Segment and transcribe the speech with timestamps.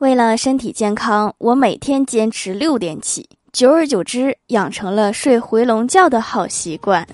[0.00, 7.06] 为了身体健康，我每天坚持六点起，久而久之养成了睡回笼觉的好习惯。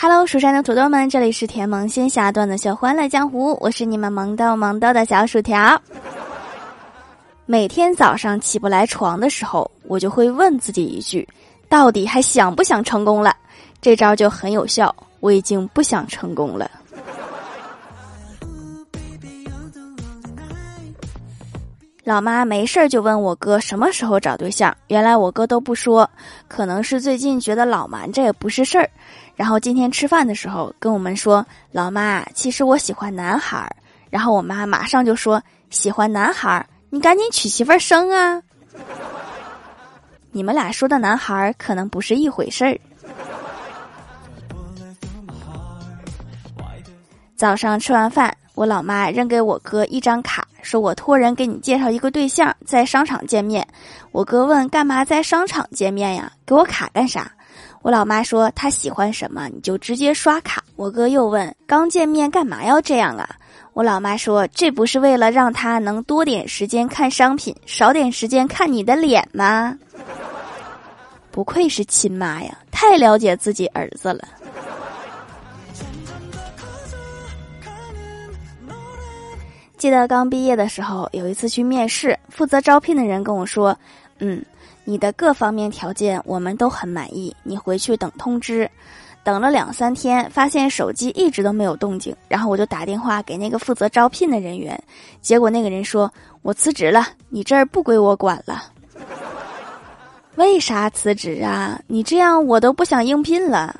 [0.00, 5.78] Hello，蜀山的土豆们，这里是甜萌仙侠段的小欢乐江湖，我是你们萌豆萌豆的小薯条。
[7.44, 11.28] 每天早上起不来床的时候，我就会问自己一句：
[11.68, 13.34] 到底还想不想成功了？
[13.80, 16.70] 这招就很有效，我已经不想成功了。
[22.04, 26.08] 老妈没事儿就问我哥什么时候找对象，原来我哥都不说，
[26.48, 28.88] 可能是最近觉得老瞒着也不是事儿。
[29.36, 33.70] 然后今天吃饭的时候跟我们说：“老妈，其实我喜欢男孩儿。”
[34.08, 38.42] 然后我妈马上就说：“喜欢男孩儿，你赶紧娶媳妇儿生啊！”
[40.30, 42.78] 你们俩说的男孩可能不是一回事儿。
[47.36, 53.66] 早上吃完饭，我老妈扔给我哥一张卡，说我托人给你介绍一个对象，在商场见面。
[54.10, 56.32] 我哥问干嘛在商场见面呀？
[56.44, 57.30] 给我卡干啥？
[57.82, 60.64] 我老妈说他喜欢什么你就直接刷卡。
[60.74, 63.28] 我哥又问刚见面干嘛要这样啊？
[63.72, 69.78] 我老妈说这不是为了让他能多点时间看商品，少点时间看你的脸吗？
[71.30, 74.26] 不愧是亲妈呀，太了解自己儿子了。
[79.76, 83.76] 记得刚毕业的时候，有一次去面试，负责招聘的人跟我说
[84.18, 84.44] ：“嗯，
[84.84, 88.68] 你的各方面条件我们都很满意，你回去等通知。”
[89.22, 94.82] 等了两三天，发现手机一直都没有动静，然后我就打电话给那个负责招聘的人员，
[95.20, 96.10] 结果那个人说
[96.40, 98.72] ：“我辞职了，你这儿不归我管了。”
[100.38, 101.80] 为啥辞职啊？
[101.88, 103.74] 你这样我都不想应聘了。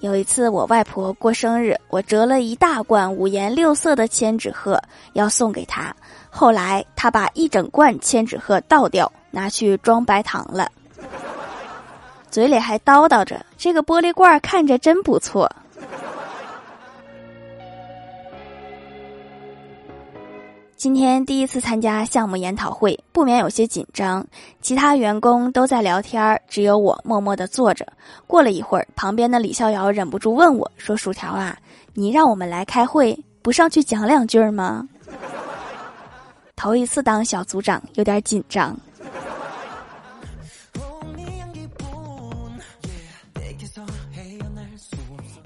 [0.00, 4.78] 有一次我外婆过生日，我折了一大罐五颜六色的千纸鹤
[5.14, 5.96] 要送给她，
[6.28, 10.70] 后来她把一整罐千纸鹤倒掉，拿去装白糖了，
[12.30, 15.50] 嘴里还叨叨着：“这个玻璃罐看着真不错。”
[20.78, 24.24] 今天第一次参加项目研讨会，不免有些紧张。
[24.62, 27.84] 其他员工都在聊天，只有我默默的坐着。
[28.28, 31.58] 过了一会儿，旁边的李逍遥忍不住问我说：“薯条啊，
[31.94, 34.88] 你让我们来开会，不上去讲两句吗？”
[36.54, 38.78] 头一次当小组长，有点紧张。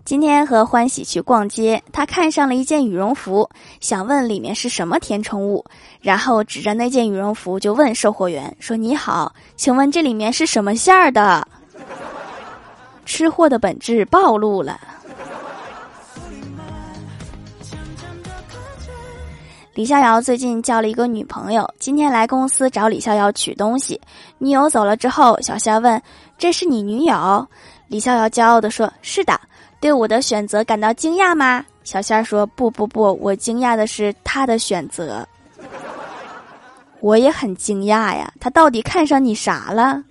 [0.05, 3.49] 今天和欢喜去逛街，他看上了一件羽绒服，
[3.83, 5.65] 想问里面是什么填充物，
[6.01, 11.47] 然后指着那件羽绒服就问售货员说：“你好，请问这里面是什么馅儿的？”
[13.05, 14.81] 吃货的本质暴露了。
[19.75, 24.01] 李逍遥最近交了一个女朋友，今天来公司找李逍遥取东西，
[24.39, 26.01] 女友走了之后，小仙问
[26.39, 27.45] ：“这是你女友？”
[27.89, 29.39] 李逍遥骄傲的说：“是的。”
[29.81, 31.65] 对我的选择感到惊讶吗？
[31.85, 35.27] 小仙儿说：“不不不，我惊讶的是他的选择。
[37.01, 40.03] 我也很惊讶呀，他到底看上你啥了？”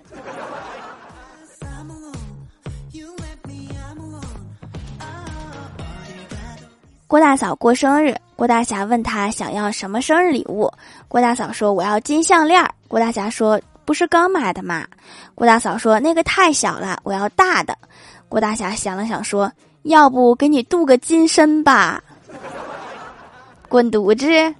[7.08, 10.72] 郭大嫂过生日，郭大侠问他想要什么生日礼物。
[11.10, 14.88] 郭大嫂说：“我要金项链。”郭大侠说：“不是刚买的吗？”
[15.36, 17.78] 郭大嫂说：“那个太小了，我要大的。”
[18.30, 19.52] 郭大侠想了想，说
[19.84, 22.02] ：“要不给你镀个金身吧？”
[23.70, 24.56] 滚犊子！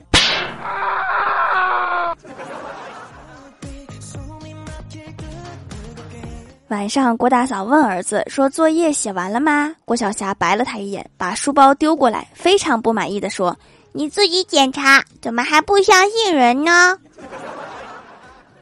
[6.70, 13.54] 晚上，郭大嫂问儿子说：“作业写完了吗？”郭晓霞白了他一眼，把书包丢过来，非常不满意的说
[13.92, 16.98] ：“你自己检查，怎么还不相信人呢？”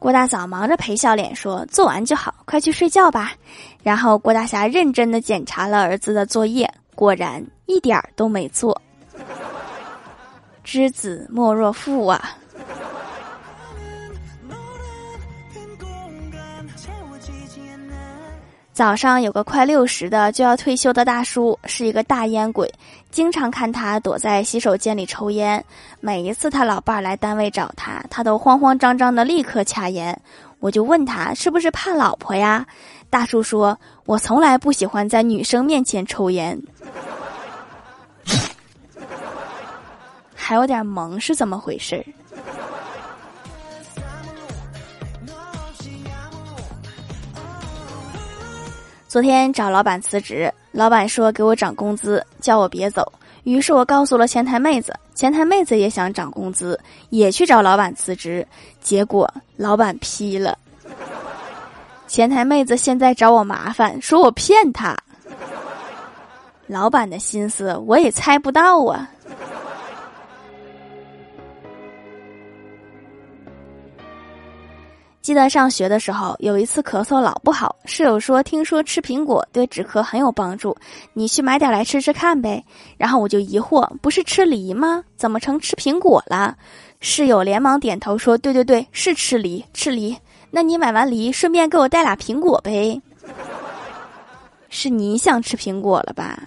[0.00, 3.32] 郭大嫂忙着陪笑脸说：“做完就好，快去睡觉吧。”
[3.84, 8.80] 然后郭大侠认真的检查了儿子的作业，果然一点儿都没做。
[10.64, 12.34] 知子莫若父啊！
[18.80, 22.72] 早上有个快六十的就要退休的大叔，是一个大烟鬼，
[23.10, 25.62] 经常看他躲在洗手间里抽烟。
[26.00, 30.18] 每一次他老伴儿来单位找他，他都慌慌张张的立刻掐烟。
[30.60, 32.66] 我就问他是不是怕老婆呀？
[33.10, 36.58] 大叔说：“我从来不喜欢在女生面前抽烟。”
[40.34, 42.04] 还有点萌，是怎么回事儿
[49.10, 53.12] 昨天找老板辞职，老板说给我涨工资，叫我别走。
[53.42, 56.78] 于是我告诉了前台妹子，前台妹子也想涨工资，
[57.08, 58.46] 也去找老板辞职，
[58.80, 60.56] 结果老板批了。
[62.06, 64.96] 前台妹子现在找我麻烦，说我骗她。
[66.68, 69.10] 老板的心思我也猜不到啊。
[75.22, 80.74] 记得上学的时候，有一次咳嗽老不好，室友说听说吃苹果对止咳很有帮助，
[81.12, 82.64] 你去买点来吃吃看呗。
[82.96, 85.04] 然后我就疑惑，不是吃梨吗？
[85.16, 86.56] 怎么成吃苹果了？
[87.00, 90.16] 室友连忙点头说：“对对对，是吃梨，吃梨。
[90.50, 93.00] 那你买完梨，顺便给我带俩苹果呗。
[94.68, 96.38] ”是你想吃苹果了吧？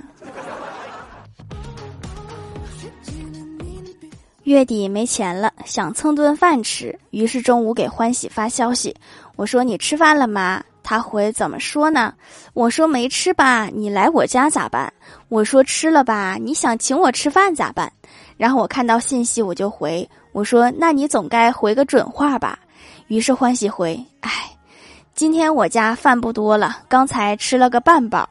[4.44, 8.94] 月底没钱了，想蹭顿饭吃，于是中午给欢喜发消息，
[9.38, 10.62] 我说你吃饭了吗？
[10.84, 12.14] 他回怎么说呢？
[12.54, 14.92] 我说没吃吧，你来我家咋办？
[15.30, 17.90] 我说吃了吧，你想请我吃饭咋办？
[18.36, 22.60] 然后我看到信息我就回，我说那你总该回个准话吧？
[23.08, 24.30] 于是欢喜回，哎，
[25.16, 28.28] 今天我家饭不多了，刚才吃了个半饱。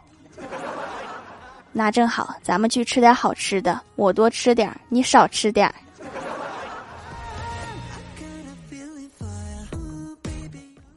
[1.73, 5.75] 那正好，咱们去吃点好吃的，我多吃点，你少吃点。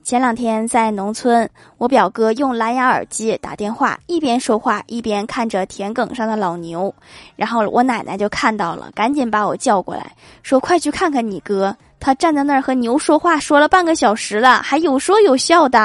[0.06, 1.50] 前两天在农村，
[1.80, 6.94] 我表哥用蓝牙耳机打电话，一边说话一边看着田埂上的老牛，
[7.36, 15.80] 然后我奶奶就看到了，赶紧把我叫过来，说：“快去看看你哥，他站在那儿和牛说话，说了半个小时了，还有说有笑的。”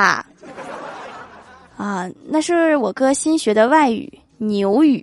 [1.79, 5.03] 啊，那是我哥新学的外语牛语。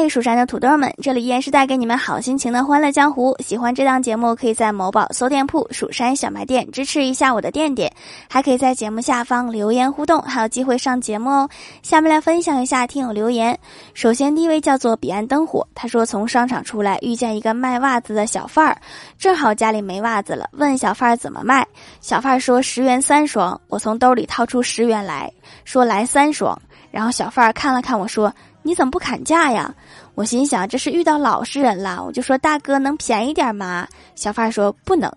[0.00, 3.36] 嗨，蜀山的土豆们，这里依然是带给你们好心情的欢乐江湖。
[3.40, 7.92] 喜欢这档节目，可以在某宝搜店铺“蜀山小卖店”支持一下我的店店，
[8.26, 11.50] 还可以在节目下方留言互动，还有机会上节目哦。
[11.82, 13.58] 下面来分享一下听友留言。
[13.92, 18.80] 首先，第一位叫做彼岸灯火，他说从商场出来遇见一个卖袜子的小贩儿，
[19.18, 21.66] 正好家里没袜子了，问小贩儿怎么卖。
[22.00, 25.30] 小贩儿说十元三双，我从兜里掏出十元来
[25.66, 26.58] 说来三双，
[26.90, 28.32] 然后小贩儿看了看我说。
[28.62, 29.74] 你怎么不砍价呀？
[30.20, 33.88] 我心想这是遇到老实人了，我就说大哥能便宜点吗？
[34.14, 35.10] 小贩说不能，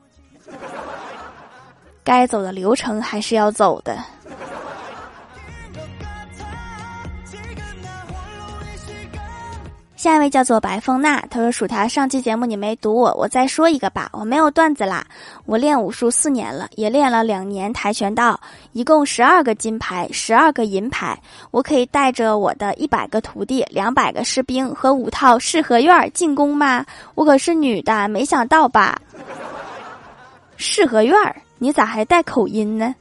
[2.06, 4.02] 该走的流程还是要走的。
[10.04, 14.10] 下一位叫做白凤娜，他说：“薯条上期节目你没读我，我再说一个吧。
[14.12, 15.08] 我没有段子啦，
[15.46, 18.38] 我练武术四年了，也练了两年跆拳道，
[18.74, 21.18] 一共十二个金牌，十二个银牌。
[21.52, 26.86] 我可以带着我的一百个徒弟、两百个士兵和五套四合院进攻吗？
[27.16, 29.02] 我可是女的，没想到吧？
[30.58, 31.16] 四合院，
[31.60, 32.94] 你咋还带口音呢？”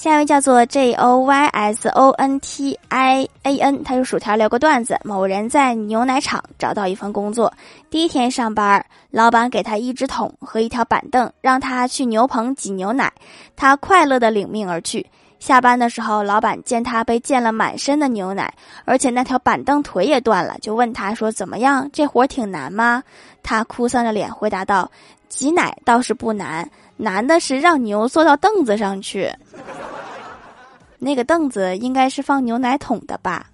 [0.00, 7.52] 下一位叫做 J O Y S O N T I A N，他用薯条聊个段子：某人在牛奶厂找到一份工作，
[7.90, 13.12] 第一天上班，老板给他一只桶和一条板凳，让他去牛棚挤牛奶，
[13.54, 15.04] 他快乐的领命而去。
[15.38, 18.54] 下班的时候，老板见他被溅了满身的牛奶，
[18.86, 21.86] 而且那条板凳腿也断了，就问他说：“怎么样？
[21.92, 23.02] 这活儿挺难吗？”
[23.44, 24.90] 他哭丧着脸回答道
[25.28, 26.66] ：“挤奶倒是不难，
[26.96, 29.30] 难的是让牛坐到凳子上去。”
[31.00, 33.46] 那个凳子应该是放牛奶桶的吧。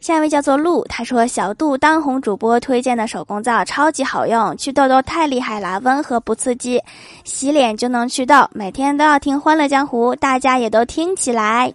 [0.00, 6.82] 下一位叫做鹿，他说小度当红主播推荐的手工皂超级好用，祛痘痘太厉害了，温和不刺激，
[7.24, 8.48] 洗脸就能祛痘。
[8.52, 11.70] 每天都要听《欢乐江湖》，大家也都听起来。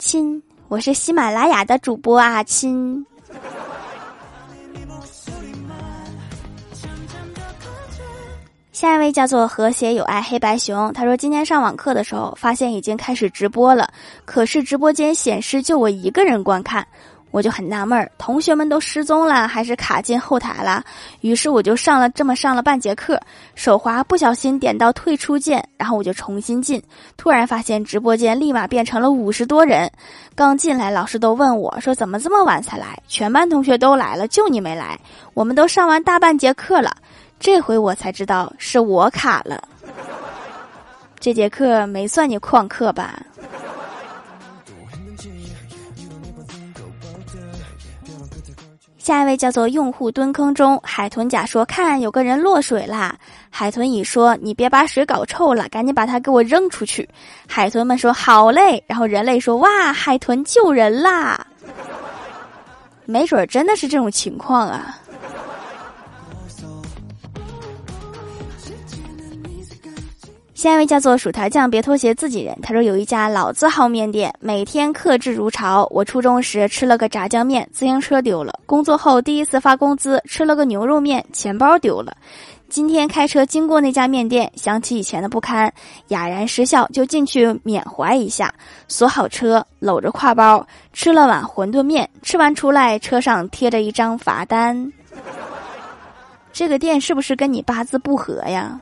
[0.00, 3.06] 亲，我是喜马拉雅的主播啊，亲。
[8.74, 13.88] 下一位叫做和谐有爱黑白熊，他说今天上网课的时候发现已经开始直播了，
[14.24, 16.84] 可是直播间显示就我一个人观看，
[17.30, 20.82] 我就很纳闷儿，同学们都失踪了还是卡进后台了？
[21.20, 23.20] 于是我就上了这么上了半节课，
[23.54, 26.82] 手滑不小心点到退出键，然后我就重新进，
[27.16, 29.88] 突然发现直播间立马变成了五十多人，
[30.34, 32.98] 刚进来老师都问我说怎么这么晚才来？
[33.06, 34.98] 全班同学都来了，就你没来，
[35.32, 36.92] 我们都上完大半节课了。
[37.38, 39.62] 这回我才知道是我卡了，
[41.20, 43.20] 这节课没算你旷课吧？
[48.98, 53.14] 下一位叫做用户蹲坑中，海豚甲说：“看，有个人落水啦。”
[53.52, 57.06] 海豚乙说：“你别把水搞臭了，赶紧把它给我扔出去。”
[57.46, 61.46] 海豚们说：“好嘞。”然后人类说：“哇，海豚救人啦！”
[63.04, 64.98] 没准真的是这种情况啊。
[70.64, 72.56] 下一位叫做薯条酱，别拖鞋自己人。
[72.62, 75.86] 他说有一家老字号面店，每天客至如潮。
[75.90, 82.16] 我初中时吃了个炸酱面，自行车丢了；工作后第一次发工资，吃了个牛肉面，钱包丢了。
[82.70, 85.70] 今天开车经过那家面店，想起以前的不堪，
[86.08, 88.50] 哑然失笑，就进去缅怀一下。
[88.88, 92.08] 锁好车，搂着挎包，吃了碗馄饨面。
[92.22, 94.90] 吃完出来，车上贴着一张罚单。
[96.54, 98.80] 这个店是不是跟你八字不合呀？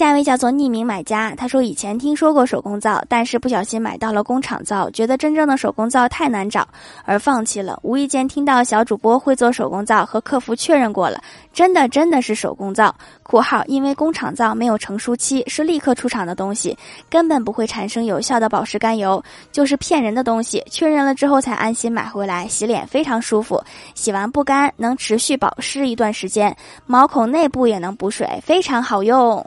[0.00, 6.66] 下一位叫做匿名买家，他说以前听说过手工皂，但是不小心买到了工厂皂，觉得真正的手工皂太难找，
[7.04, 7.78] 而放弃了。
[7.82, 11.20] 无意间听到小主播会做手工皂，和客服确认过了，
[11.52, 16.74] 真的真的是手工皂（括号因为工厂皂没有成熟期，是立刻出厂的东西，
[17.10, 20.64] 根本不会产生有效的保湿甘油，就是骗人的东西）。
[20.72, 23.62] 确认了之后才安心买回来，洗脸非常舒服，
[23.94, 29.46] 洗完不干，能持续保湿一段时间，毛孔内部也能补水，非常好用。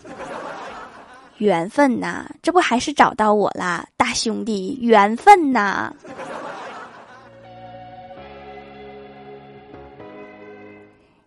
[1.44, 4.78] 缘分呐，这不还是找到我啦，大兄弟！
[4.82, 5.94] 缘分呐。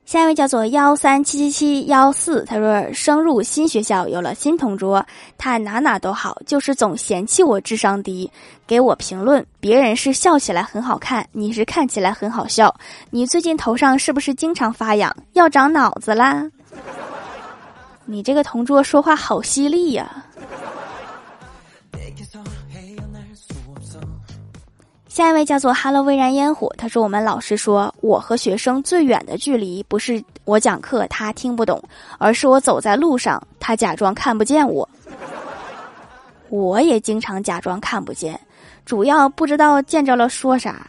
[0.06, 5.04] 下一位叫做幺三七七七幺四，他说升入新学校，有了新同桌，
[5.36, 8.30] 他哪哪都好，就是总嫌弃我智商低，
[8.68, 12.72] 给我评论：别人是笑起来很好看，你是看起来很好笑。
[13.10, 15.14] 你最近头上是不是经常发痒？
[15.32, 16.48] 要长脑子啦？
[18.06, 20.24] 你这个同桌说话好犀利呀！
[25.08, 31.82] 下一位叫做 “Hello 微燃烟火”，他说：“我们老师说，我和学生最远的距离不是我讲课他听不懂，
[32.18, 34.88] 而是我走在路上他假装看不见我。
[36.48, 38.38] 我也经常假装看不见，
[38.84, 40.86] 主要不知道见着了说啥。”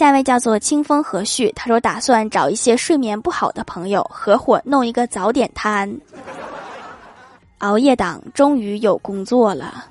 [0.00, 5.94] 下一位叫做清风和煦，他说打算找一些睡眠不好的朋友合伙弄一个早点摊，
[7.58, 9.84] 熬夜党终于有工作了。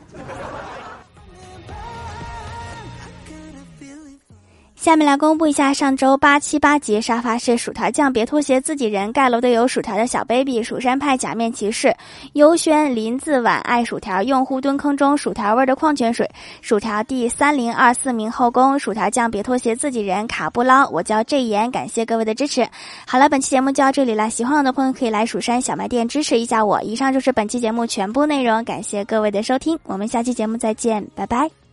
[4.89, 11.95] 下面来公布一下上周八七八节沙发是薯条酱，别拖鞋，自己人盖楼的有薯条的小 baby，蜀山派假面骑士，
[12.33, 16.27] 优轩林字晚爱薯条，用户蹲坑中薯条味的矿泉水，
[16.63, 22.67] 薯条第三零二四名后宫，薯条酱别拖鞋，自己人卡布捞，我叫这言，感谢各位的支持。
[23.05, 26.81] 好了，本期节目就到这里了，喜欢我的朋友可以来蜀山小卖店支持一下我。
[26.81, 31.68] 以上就是本期节目全部内容，感谢各位的收听，我们下期节目再见，拜拜。